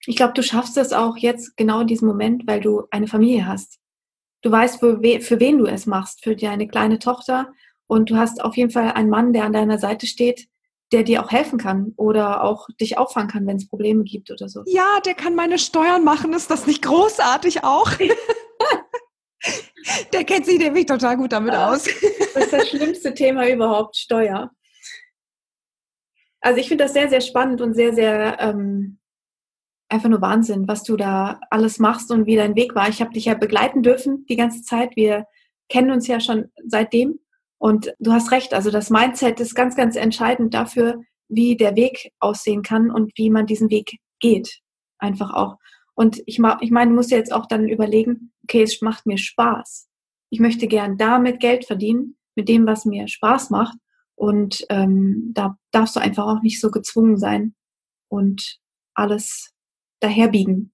[0.06, 3.46] Ich glaube, du schaffst es auch jetzt genau in diesem Moment, weil du eine Familie
[3.46, 3.78] hast
[4.44, 7.52] du weißt, für, we für wen du es machst, für deine kleine Tochter.
[7.86, 10.46] Und du hast auf jeden Fall einen Mann, der an deiner Seite steht,
[10.92, 14.48] der dir auch helfen kann oder auch dich auffangen kann, wenn es Probleme gibt oder
[14.48, 14.62] so.
[14.66, 16.32] Ja, der kann meine Steuern machen.
[16.34, 17.90] Ist das nicht großartig auch?
[20.12, 21.84] der kennt sich nämlich total gut damit aus.
[22.34, 24.50] das ist das schlimmste Thema überhaupt, Steuer.
[26.40, 28.98] Also ich finde das sehr, sehr spannend und sehr, sehr ähm,
[29.88, 32.88] einfach nur Wahnsinn, was du da alles machst und wie dein Weg war.
[32.88, 34.96] Ich habe dich ja begleiten dürfen die ganze Zeit.
[34.96, 35.26] Wir
[35.68, 37.20] kennen uns ja schon seitdem.
[37.58, 42.12] Und du hast recht, also das Mindset ist ganz, ganz entscheidend dafür, wie der Weg
[42.20, 44.60] aussehen kann und wie man diesen Weg geht.
[44.98, 45.56] Einfach auch.
[45.94, 49.88] Und ich, ich meine, du musst jetzt auch dann überlegen, okay, es macht mir Spaß.
[50.30, 53.76] Ich möchte gern damit Geld verdienen, mit dem, was mir Spaß macht.
[54.16, 57.54] Und ähm, da darfst du einfach auch nicht so gezwungen sein
[58.08, 58.58] und
[58.94, 59.53] alles
[60.04, 60.72] daherbiegen.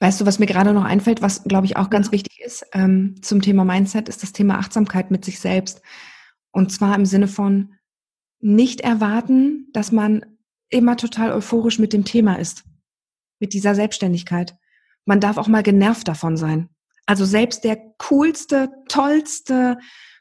[0.00, 3.16] Weißt du, was mir gerade noch einfällt, was glaube ich auch ganz wichtig ist ähm,
[3.22, 5.82] zum Thema Mindset, ist das Thema Achtsamkeit mit sich selbst.
[6.50, 7.74] Und zwar im Sinne von
[8.40, 10.24] nicht erwarten, dass man
[10.68, 12.64] immer total euphorisch mit dem Thema ist,
[13.40, 14.56] mit dieser Selbstständigkeit.
[15.04, 16.68] Man darf auch mal genervt davon sein.
[17.06, 19.78] Also selbst der coolste, tollste,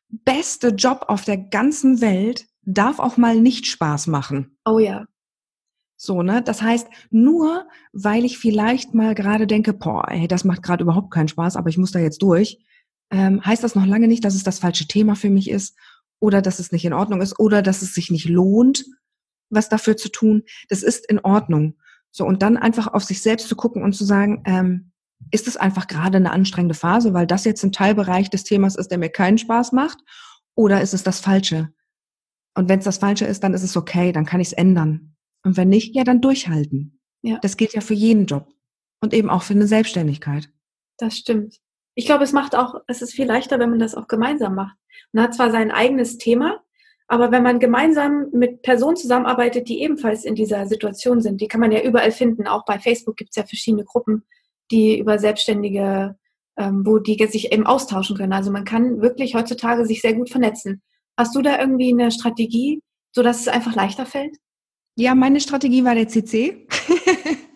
[0.09, 4.57] beste Job auf der ganzen Welt darf auch mal nicht Spaß machen.
[4.65, 5.05] Oh ja.
[6.05, 6.41] So, ne?
[6.41, 11.11] Das heißt, nur weil ich vielleicht mal gerade denke, boah, ey, das macht gerade überhaupt
[11.11, 12.59] keinen Spaß, aber ich muss da jetzt durch,
[13.09, 15.77] ähm, heißt das noch lange nicht, dass es das falsche Thema für mich ist
[16.19, 18.83] oder dass es nicht in Ordnung ist oder dass es sich nicht lohnt,
[19.49, 20.43] was dafür zu tun.
[20.67, 21.75] Das ist in Ordnung.
[22.11, 24.91] So, und dann einfach auf sich selbst zu gucken und zu sagen, ähm,
[25.31, 28.91] ist es einfach gerade eine anstrengende Phase, weil das jetzt ein Teilbereich des Themas ist,
[28.91, 29.99] der mir keinen Spaß macht,
[30.53, 31.69] oder ist es das Falsche?
[32.55, 35.12] Und wenn es das Falsche ist, dann ist es okay, dann kann ich es ändern.
[35.43, 36.99] Und wenn nicht, ja, dann durchhalten.
[37.21, 37.39] Ja.
[37.41, 38.47] Das gilt ja für jeden Job
[39.01, 40.49] und eben auch für eine Selbstständigkeit.
[40.97, 41.59] Das stimmt.
[41.95, 44.75] Ich glaube, es macht auch, es ist viel leichter, wenn man das auch gemeinsam macht.
[45.11, 46.63] Man hat zwar sein eigenes Thema,
[47.07, 51.61] aber wenn man gemeinsam mit Personen zusammenarbeitet, die ebenfalls in dieser Situation sind, die kann
[51.61, 52.47] man ja überall finden.
[52.47, 54.23] Auch bei Facebook gibt es ja verschiedene Gruppen,
[54.71, 56.17] die über Selbstständige,
[56.57, 58.33] ähm, wo die sich eben austauschen können.
[58.33, 60.81] Also man kann wirklich heutzutage sich sehr gut vernetzen.
[61.17, 64.37] Hast du da irgendwie eine Strategie, sodass es einfach leichter fällt?
[64.95, 66.67] Ja, meine Strategie war der CC.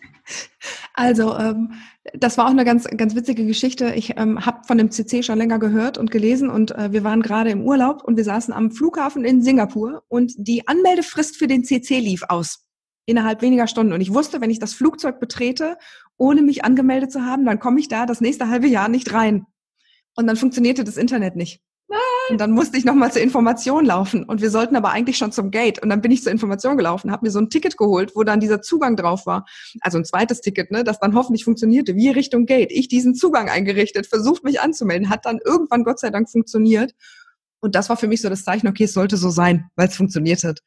[0.94, 1.72] also ähm,
[2.14, 3.94] das war auch eine ganz, ganz witzige Geschichte.
[3.94, 7.22] Ich ähm, habe von dem CC schon länger gehört und gelesen und äh, wir waren
[7.22, 11.64] gerade im Urlaub und wir saßen am Flughafen in Singapur und die Anmeldefrist für den
[11.64, 12.64] CC lief aus
[13.06, 13.92] innerhalb weniger Stunden.
[13.94, 15.78] Und ich wusste, wenn ich das Flugzeug betrete,
[16.18, 19.46] ohne mich angemeldet zu haben, dann komme ich da das nächste halbe Jahr nicht rein.
[20.14, 21.62] Und dann funktionierte das Internet nicht.
[22.30, 24.24] Und dann musste ich nochmal zur Information laufen.
[24.24, 25.82] Und wir sollten aber eigentlich schon zum Gate.
[25.82, 28.40] Und dann bin ich zur Information gelaufen, habe mir so ein Ticket geholt, wo dann
[28.40, 29.46] dieser Zugang drauf war.
[29.80, 31.96] Also ein zweites Ticket, ne, das dann hoffentlich funktionierte.
[31.96, 32.70] wie Richtung Gate.
[32.70, 36.94] Ich diesen Zugang eingerichtet, versucht mich anzumelden, hat dann irgendwann Gott sei Dank funktioniert.
[37.60, 39.96] Und das war für mich so das Zeichen, okay, es sollte so sein, weil es
[39.96, 40.60] funktioniert hat.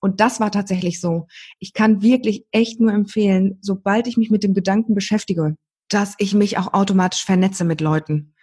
[0.00, 1.26] Und das war tatsächlich so.
[1.60, 5.56] Ich kann wirklich echt nur empfehlen, sobald ich mich mit dem Gedanken beschäftige,
[5.88, 8.34] dass ich mich auch automatisch vernetze mit Leuten,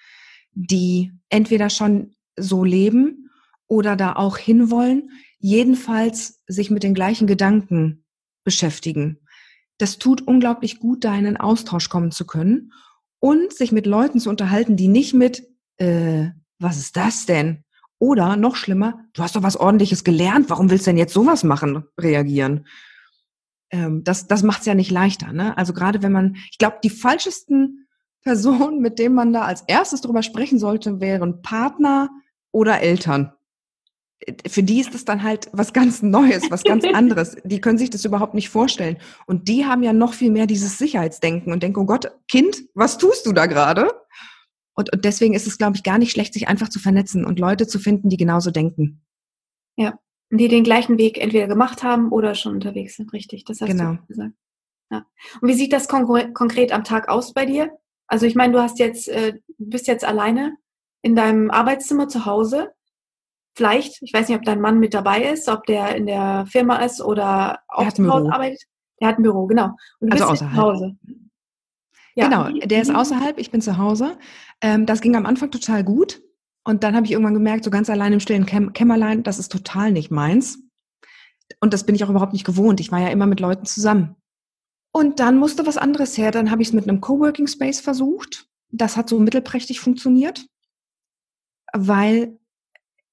[0.53, 3.29] die entweder schon so leben
[3.67, 8.05] oder da auch hinwollen, jedenfalls sich mit den gleichen Gedanken
[8.43, 9.19] beschäftigen.
[9.77, 12.73] Das tut unglaublich gut, da in einen Austausch kommen zu können
[13.19, 17.63] und sich mit Leuten zu unterhalten, die nicht mit, äh, was ist das denn?
[17.99, 21.43] Oder noch schlimmer, du hast doch was ordentliches gelernt, warum willst du denn jetzt sowas
[21.43, 22.65] machen, reagieren?
[23.71, 25.31] Ähm, das das macht es ja nicht leichter.
[25.33, 25.57] Ne?
[25.57, 27.87] Also gerade wenn man, ich glaube, die falschesten
[28.29, 32.11] Personen, mit denen man da als erstes drüber sprechen sollte, wären Partner
[32.51, 33.33] oder Eltern.
[34.47, 37.37] Für die ist das dann halt was ganz Neues, was ganz anderes.
[37.43, 38.97] Die können sich das überhaupt nicht vorstellen.
[39.25, 42.99] Und die haben ja noch viel mehr dieses Sicherheitsdenken und denken, oh Gott, Kind, was
[42.99, 43.89] tust du da gerade?
[44.75, 47.39] Und, und deswegen ist es, glaube ich, gar nicht schlecht, sich einfach zu vernetzen und
[47.39, 49.01] Leute zu finden, die genauso denken.
[49.75, 49.97] Ja,
[50.29, 53.43] die den gleichen Weg entweder gemacht haben oder schon unterwegs sind, richtig.
[53.45, 53.93] Das hast genau.
[53.93, 54.33] du gesagt.
[54.91, 55.07] Ja.
[55.41, 57.71] Und wie sieht das konkret am Tag aus bei dir?
[58.09, 60.57] Also ich meine, du hast jetzt, äh, bist jetzt alleine
[61.01, 62.71] in deinem Arbeitszimmer zu Hause.
[63.55, 66.77] Vielleicht, ich weiß nicht, ob dein Mann mit dabei ist, ob der in der Firma
[66.77, 68.63] ist oder auch zu Hause arbeitet.
[68.99, 69.71] Der hat ein Büro, genau.
[69.99, 70.55] Und du also bist außerhalb.
[70.55, 70.97] zu Hause.
[72.15, 72.27] Ja.
[72.27, 74.17] Genau, der ist außerhalb, ich bin zu Hause.
[74.61, 76.21] Ähm, das ging am Anfang total gut.
[76.63, 79.51] Und dann habe ich irgendwann gemerkt, so ganz allein im stillen Käm Kämmerlein, das ist
[79.51, 80.59] total nicht meins.
[81.61, 82.79] Und das bin ich auch überhaupt nicht gewohnt.
[82.79, 84.15] Ich war ja immer mit Leuten zusammen.
[84.99, 86.29] Und dann musste was anderes her.
[86.29, 88.49] Dann habe ich es mit einem Coworking Space versucht.
[88.69, 90.45] Das hat so mittelprächtig funktioniert,
[91.71, 92.37] weil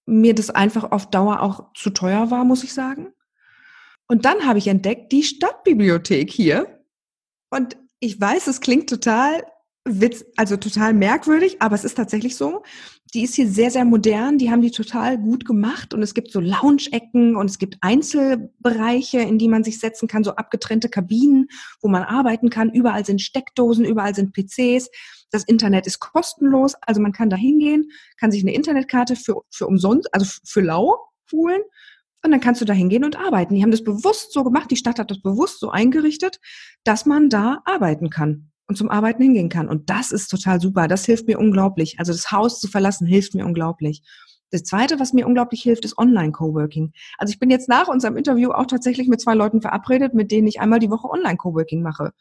[0.05, 3.12] mir das einfach auf Dauer auch zu teuer war, muss ich sagen.
[4.09, 6.85] Und dann habe ich entdeckt, die Stadtbibliothek hier.
[7.51, 9.46] Und ich weiß, es klingt total
[9.85, 12.64] witz, also total merkwürdig, aber es ist tatsächlich so.
[13.14, 14.38] Die ist hier sehr, sehr modern.
[14.38, 19.21] Die haben die total gut gemacht und es gibt so Lounge-Ecken und es gibt Einzelbereiche,
[19.21, 21.49] in die man sich setzen kann, so abgetrennte Kabinen,
[21.81, 22.71] wo man arbeiten kann.
[22.71, 24.90] Überall sind Steckdosen, überall sind PCs.
[25.31, 29.66] Das Internet ist kostenlos, also man kann da hingehen, kann sich eine Internetkarte für, für
[29.66, 30.97] umsonst, also für lau
[31.33, 31.62] holen
[32.23, 33.55] Und dann kannst du da hingehen und arbeiten.
[33.55, 36.40] Die haben das bewusst so gemacht, die Stadt hat das bewusst so eingerichtet,
[36.85, 39.68] dass man da arbeiten kann und zum Arbeiten hingehen kann.
[39.68, 40.88] Und das ist total super.
[40.88, 41.98] Das hilft mir unglaublich.
[41.98, 44.02] Also das Haus zu verlassen hilft mir unglaublich.
[44.50, 46.92] Das Zweite, was mir unglaublich hilft, ist Online-Coworking.
[47.18, 50.46] Also ich bin jetzt nach unserem Interview auch tatsächlich mit zwei Leuten verabredet, mit denen
[50.46, 52.12] ich einmal die Woche Online-Coworking mache.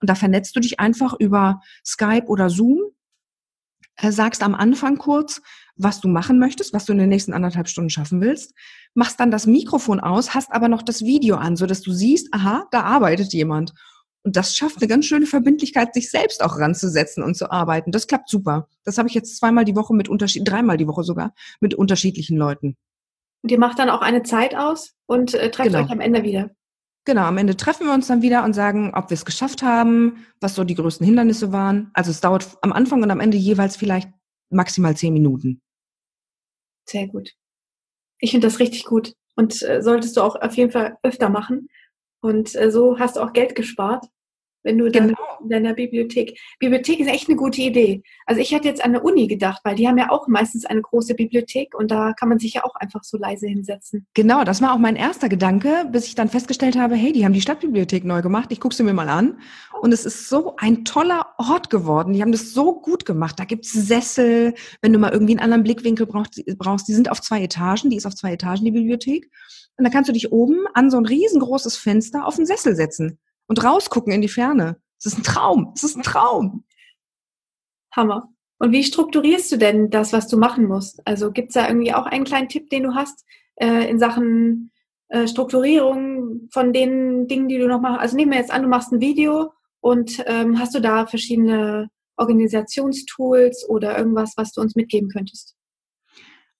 [0.00, 2.80] Und da vernetzt du dich einfach über Skype oder Zoom,
[3.96, 5.42] äh, sagst am Anfang kurz,
[5.76, 8.54] was du machen möchtest, was du in den nächsten anderthalb Stunden schaffen willst,
[8.94, 12.28] machst dann das Mikrofon aus, hast aber noch das Video an, so dass du siehst,
[12.32, 13.72] aha, da arbeitet jemand.
[14.22, 17.90] Und das schafft eine ganz schöne Verbindlichkeit, sich selbst auch ranzusetzen und zu arbeiten.
[17.90, 18.68] Das klappt super.
[18.84, 22.36] Das habe ich jetzt zweimal die Woche mit Unterschied, dreimal die Woche sogar mit unterschiedlichen
[22.36, 22.76] Leuten.
[23.42, 25.84] Und ihr macht dann auch eine Zeit aus und äh, trefft genau.
[25.84, 26.50] euch am Ende wieder.
[27.06, 30.26] Genau, am Ende treffen wir uns dann wieder und sagen, ob wir es geschafft haben,
[30.40, 31.90] was so die größten Hindernisse waren.
[31.94, 34.10] Also es dauert am Anfang und am Ende jeweils vielleicht
[34.50, 35.62] maximal zehn Minuten.
[36.86, 37.30] Sehr gut.
[38.18, 41.68] Ich finde das richtig gut und äh, solltest du auch auf jeden Fall öfter machen.
[42.20, 44.06] Und äh, so hast du auch Geld gespart
[44.62, 45.18] wenn du dann genau.
[45.42, 46.38] in deiner Bibliothek.
[46.58, 48.02] Bibliothek ist echt eine gute Idee.
[48.26, 50.82] Also ich hätte jetzt an der Uni gedacht, weil die haben ja auch meistens eine
[50.82, 54.06] große Bibliothek und da kann man sich ja auch einfach so leise hinsetzen.
[54.14, 57.32] Genau, das war auch mein erster Gedanke, bis ich dann festgestellt habe, hey, die haben
[57.32, 58.52] die Stadtbibliothek neu gemacht.
[58.52, 59.38] Ich gucke sie mir mal an.
[59.80, 62.12] Und es ist so ein toller Ort geworden.
[62.12, 63.38] Die haben das so gut gemacht.
[63.38, 66.88] Da gibt's Sessel, wenn du mal irgendwie einen anderen Blickwinkel brauchst, brauchst.
[66.88, 69.30] Die sind auf zwei Etagen, die ist auf zwei Etagen, die Bibliothek.
[69.76, 73.18] Und da kannst du dich oben an so ein riesengroßes Fenster auf den Sessel setzen
[73.46, 74.80] und rausgucken in die Ferne.
[74.98, 75.72] Es ist ein Traum.
[75.74, 76.64] Es ist ein Traum.
[77.94, 78.28] Hammer.
[78.58, 81.00] Und wie strukturierst du denn das, was du machen musst?
[81.06, 83.24] Also gibt es da irgendwie auch einen kleinen Tipp, den du hast
[83.56, 84.70] äh, in Sachen
[85.08, 88.00] äh, Strukturierung von den Dingen, die du noch machst?
[88.00, 91.88] Also nehmen wir jetzt an, du machst ein Video und ähm, hast du da verschiedene
[92.16, 95.56] Organisationstools oder irgendwas, was du uns mitgeben könntest?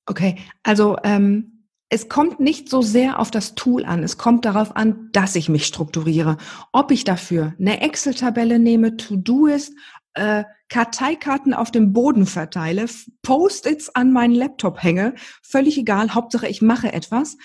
[0.07, 1.60] Okay, also ähm,
[1.93, 4.05] es kommt nicht so sehr auf das Tool an.
[4.05, 6.37] Es kommt darauf an, dass ich mich strukturiere.
[6.73, 9.75] Ob ich dafür eine Excel-Tabelle nehme, To-Do-Ist,
[10.15, 12.87] äh, Karteikarten auf dem Boden verteile,
[13.23, 16.15] Post-its an meinen Laptop hänge, völlig egal.
[16.15, 17.37] Hauptsache, ich mache etwas.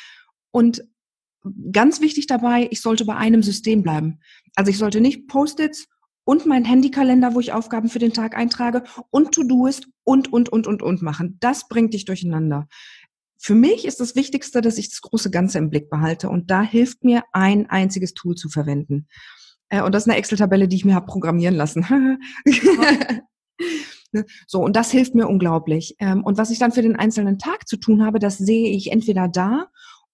[0.52, 0.84] Und
[1.72, 4.20] ganz wichtig dabei, ich sollte bei einem System bleiben.
[4.56, 5.88] Also ich sollte nicht Post-its
[6.24, 10.50] und mein Handykalender, wo ich Aufgaben für den Tag eintrage und To-Do ist und, und,
[10.50, 11.38] und, und, und machen.
[11.40, 12.68] Das bringt dich durcheinander.
[13.38, 16.62] Für mich ist das Wichtigste, dass ich das große Ganze im Blick behalte und da
[16.62, 19.08] hilft mir ein einziges Tool zu verwenden.
[19.70, 21.86] Äh, und das ist eine Excel-Tabelle, die ich mir habe programmieren lassen.
[24.48, 25.98] So, und das hilft mir unglaublich.
[26.00, 28.92] Ähm, und was ich dann für den einzelnen Tag zu tun habe, das sehe ich
[28.92, 29.68] entweder da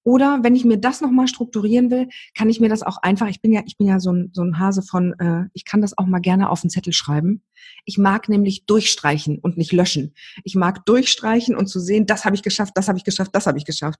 [0.03, 3.41] oder wenn ich mir das nochmal strukturieren will, kann ich mir das auch einfach, ich
[3.41, 5.97] bin ja, ich bin ja so ein, so ein Hase von, äh, ich kann das
[5.97, 7.43] auch mal gerne auf den Zettel schreiben.
[7.85, 10.13] Ich mag nämlich durchstreichen und nicht löschen.
[10.43, 13.45] Ich mag durchstreichen und zu sehen, das habe ich geschafft, das habe ich geschafft, das
[13.45, 13.99] habe ich geschafft.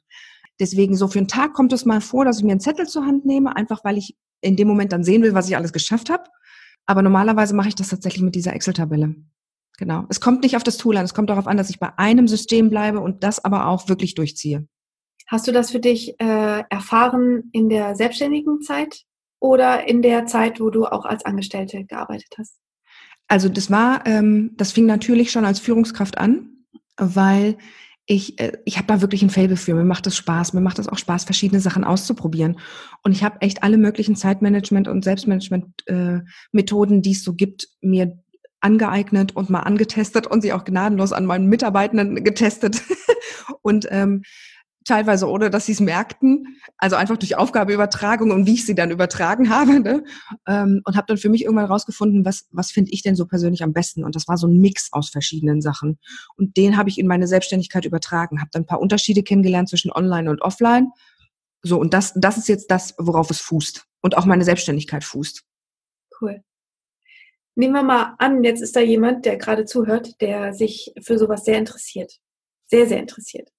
[0.59, 3.05] Deswegen so für einen Tag kommt es mal vor, dass ich mir einen Zettel zur
[3.05, 6.09] Hand nehme, einfach weil ich in dem Moment dann sehen will, was ich alles geschafft
[6.09, 6.23] habe.
[6.85, 9.15] Aber normalerweise mache ich das tatsächlich mit dieser Excel-Tabelle.
[9.77, 10.05] Genau.
[10.09, 12.27] Es kommt nicht auf das Tool an, es kommt darauf an, dass ich bei einem
[12.27, 14.67] System bleibe und das aber auch wirklich durchziehe.
[15.31, 19.05] Hast du das für dich äh, erfahren in der selbstständigen Zeit
[19.39, 22.57] oder in der Zeit, wo du auch als Angestellte gearbeitet hast?
[23.29, 26.49] Also das war, ähm, das fing natürlich schon als Führungskraft an,
[26.97, 27.57] weil
[28.07, 29.73] ich, äh, ich habe da wirklich ein Fable für.
[29.73, 30.51] Mir macht es Spaß.
[30.51, 32.59] Mir macht es auch Spaß, verschiedene Sachen auszuprobieren.
[33.01, 38.19] Und ich habe echt alle möglichen Zeitmanagement- und Selbstmanagement-Methoden, äh, die es so gibt, mir
[38.59, 42.83] angeeignet und mal angetestet und sie auch gnadenlos an meinen Mitarbeitenden getestet.
[43.61, 44.23] und ähm,
[44.85, 48.91] teilweise ohne, dass sie es merkten, also einfach durch Aufgabeübertragung und wie ich sie dann
[48.91, 49.79] übertragen habe.
[49.79, 50.03] Ne?
[50.47, 53.63] Ähm, und habe dann für mich irgendwann rausgefunden, was, was finde ich denn so persönlich
[53.63, 54.03] am besten.
[54.03, 55.99] Und das war so ein Mix aus verschiedenen Sachen.
[56.35, 59.91] Und den habe ich in meine Selbstständigkeit übertragen, habe dann ein paar Unterschiede kennengelernt zwischen
[59.91, 60.89] Online und Offline.
[61.63, 63.85] So, und das, das ist jetzt das, worauf es fußt.
[64.01, 65.43] Und auch meine Selbstständigkeit fußt.
[66.19, 66.43] Cool.
[67.55, 71.43] Nehmen wir mal an, jetzt ist da jemand, der gerade zuhört, der sich für sowas
[71.43, 72.19] sehr interessiert.
[72.65, 73.49] Sehr, sehr interessiert.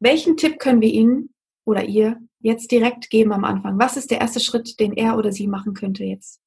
[0.00, 1.28] Welchen Tipp können wir Ihnen
[1.66, 3.78] oder ihr jetzt direkt geben am Anfang?
[3.78, 6.40] Was ist der erste Schritt, den er oder sie machen könnte jetzt?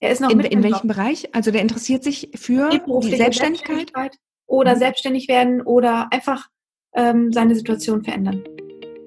[0.00, 1.34] Er ist noch in, in welchem Bereich?
[1.34, 3.18] Also der interessiert sich für die Selbstständigkeit?
[3.18, 4.16] Selbstständigkeit
[4.46, 4.78] oder mhm.
[4.78, 6.48] selbstständig werden oder einfach
[6.94, 8.42] ähm, seine Situation verändern.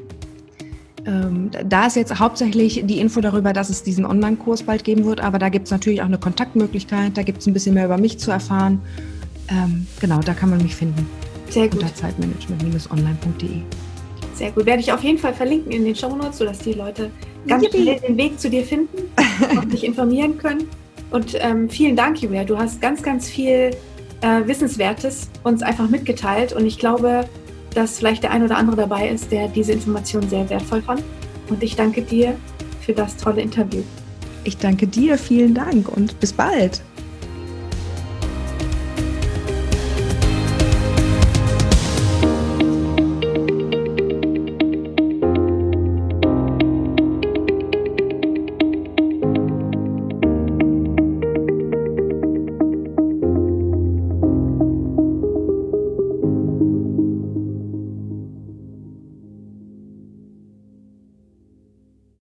[1.04, 5.20] Ähm, da ist jetzt hauptsächlich die Info darüber, dass es diesen Online-Kurs bald geben wird,
[5.20, 7.98] aber da gibt es natürlich auch eine Kontaktmöglichkeit, da gibt es ein bisschen mehr über
[7.98, 8.80] mich zu erfahren.
[9.48, 11.08] Ähm, genau, da kann man mich finden.
[11.48, 11.80] Sehr gut.
[11.80, 13.62] Unter zeitmanagement-online.de.
[14.38, 14.66] Sehr gut.
[14.66, 17.10] Werde ich auf jeden Fall verlinken in den Show Notes, sodass die Leute
[17.48, 17.82] ganz Yippie.
[17.82, 19.10] schnell den Weg zu dir finden
[19.60, 20.68] und dich informieren können.
[21.10, 22.44] Und ähm, vielen Dank, Julia.
[22.44, 23.72] Du hast ganz, ganz viel
[24.20, 26.52] äh, Wissenswertes uns einfach mitgeteilt.
[26.52, 27.24] Und ich glaube,
[27.74, 31.02] dass vielleicht der ein oder andere dabei ist, der diese Information sehr wertvoll fand.
[31.48, 32.36] Und ich danke dir
[32.80, 33.82] für das tolle Interview.
[34.44, 36.80] Ich danke dir, vielen Dank und bis bald.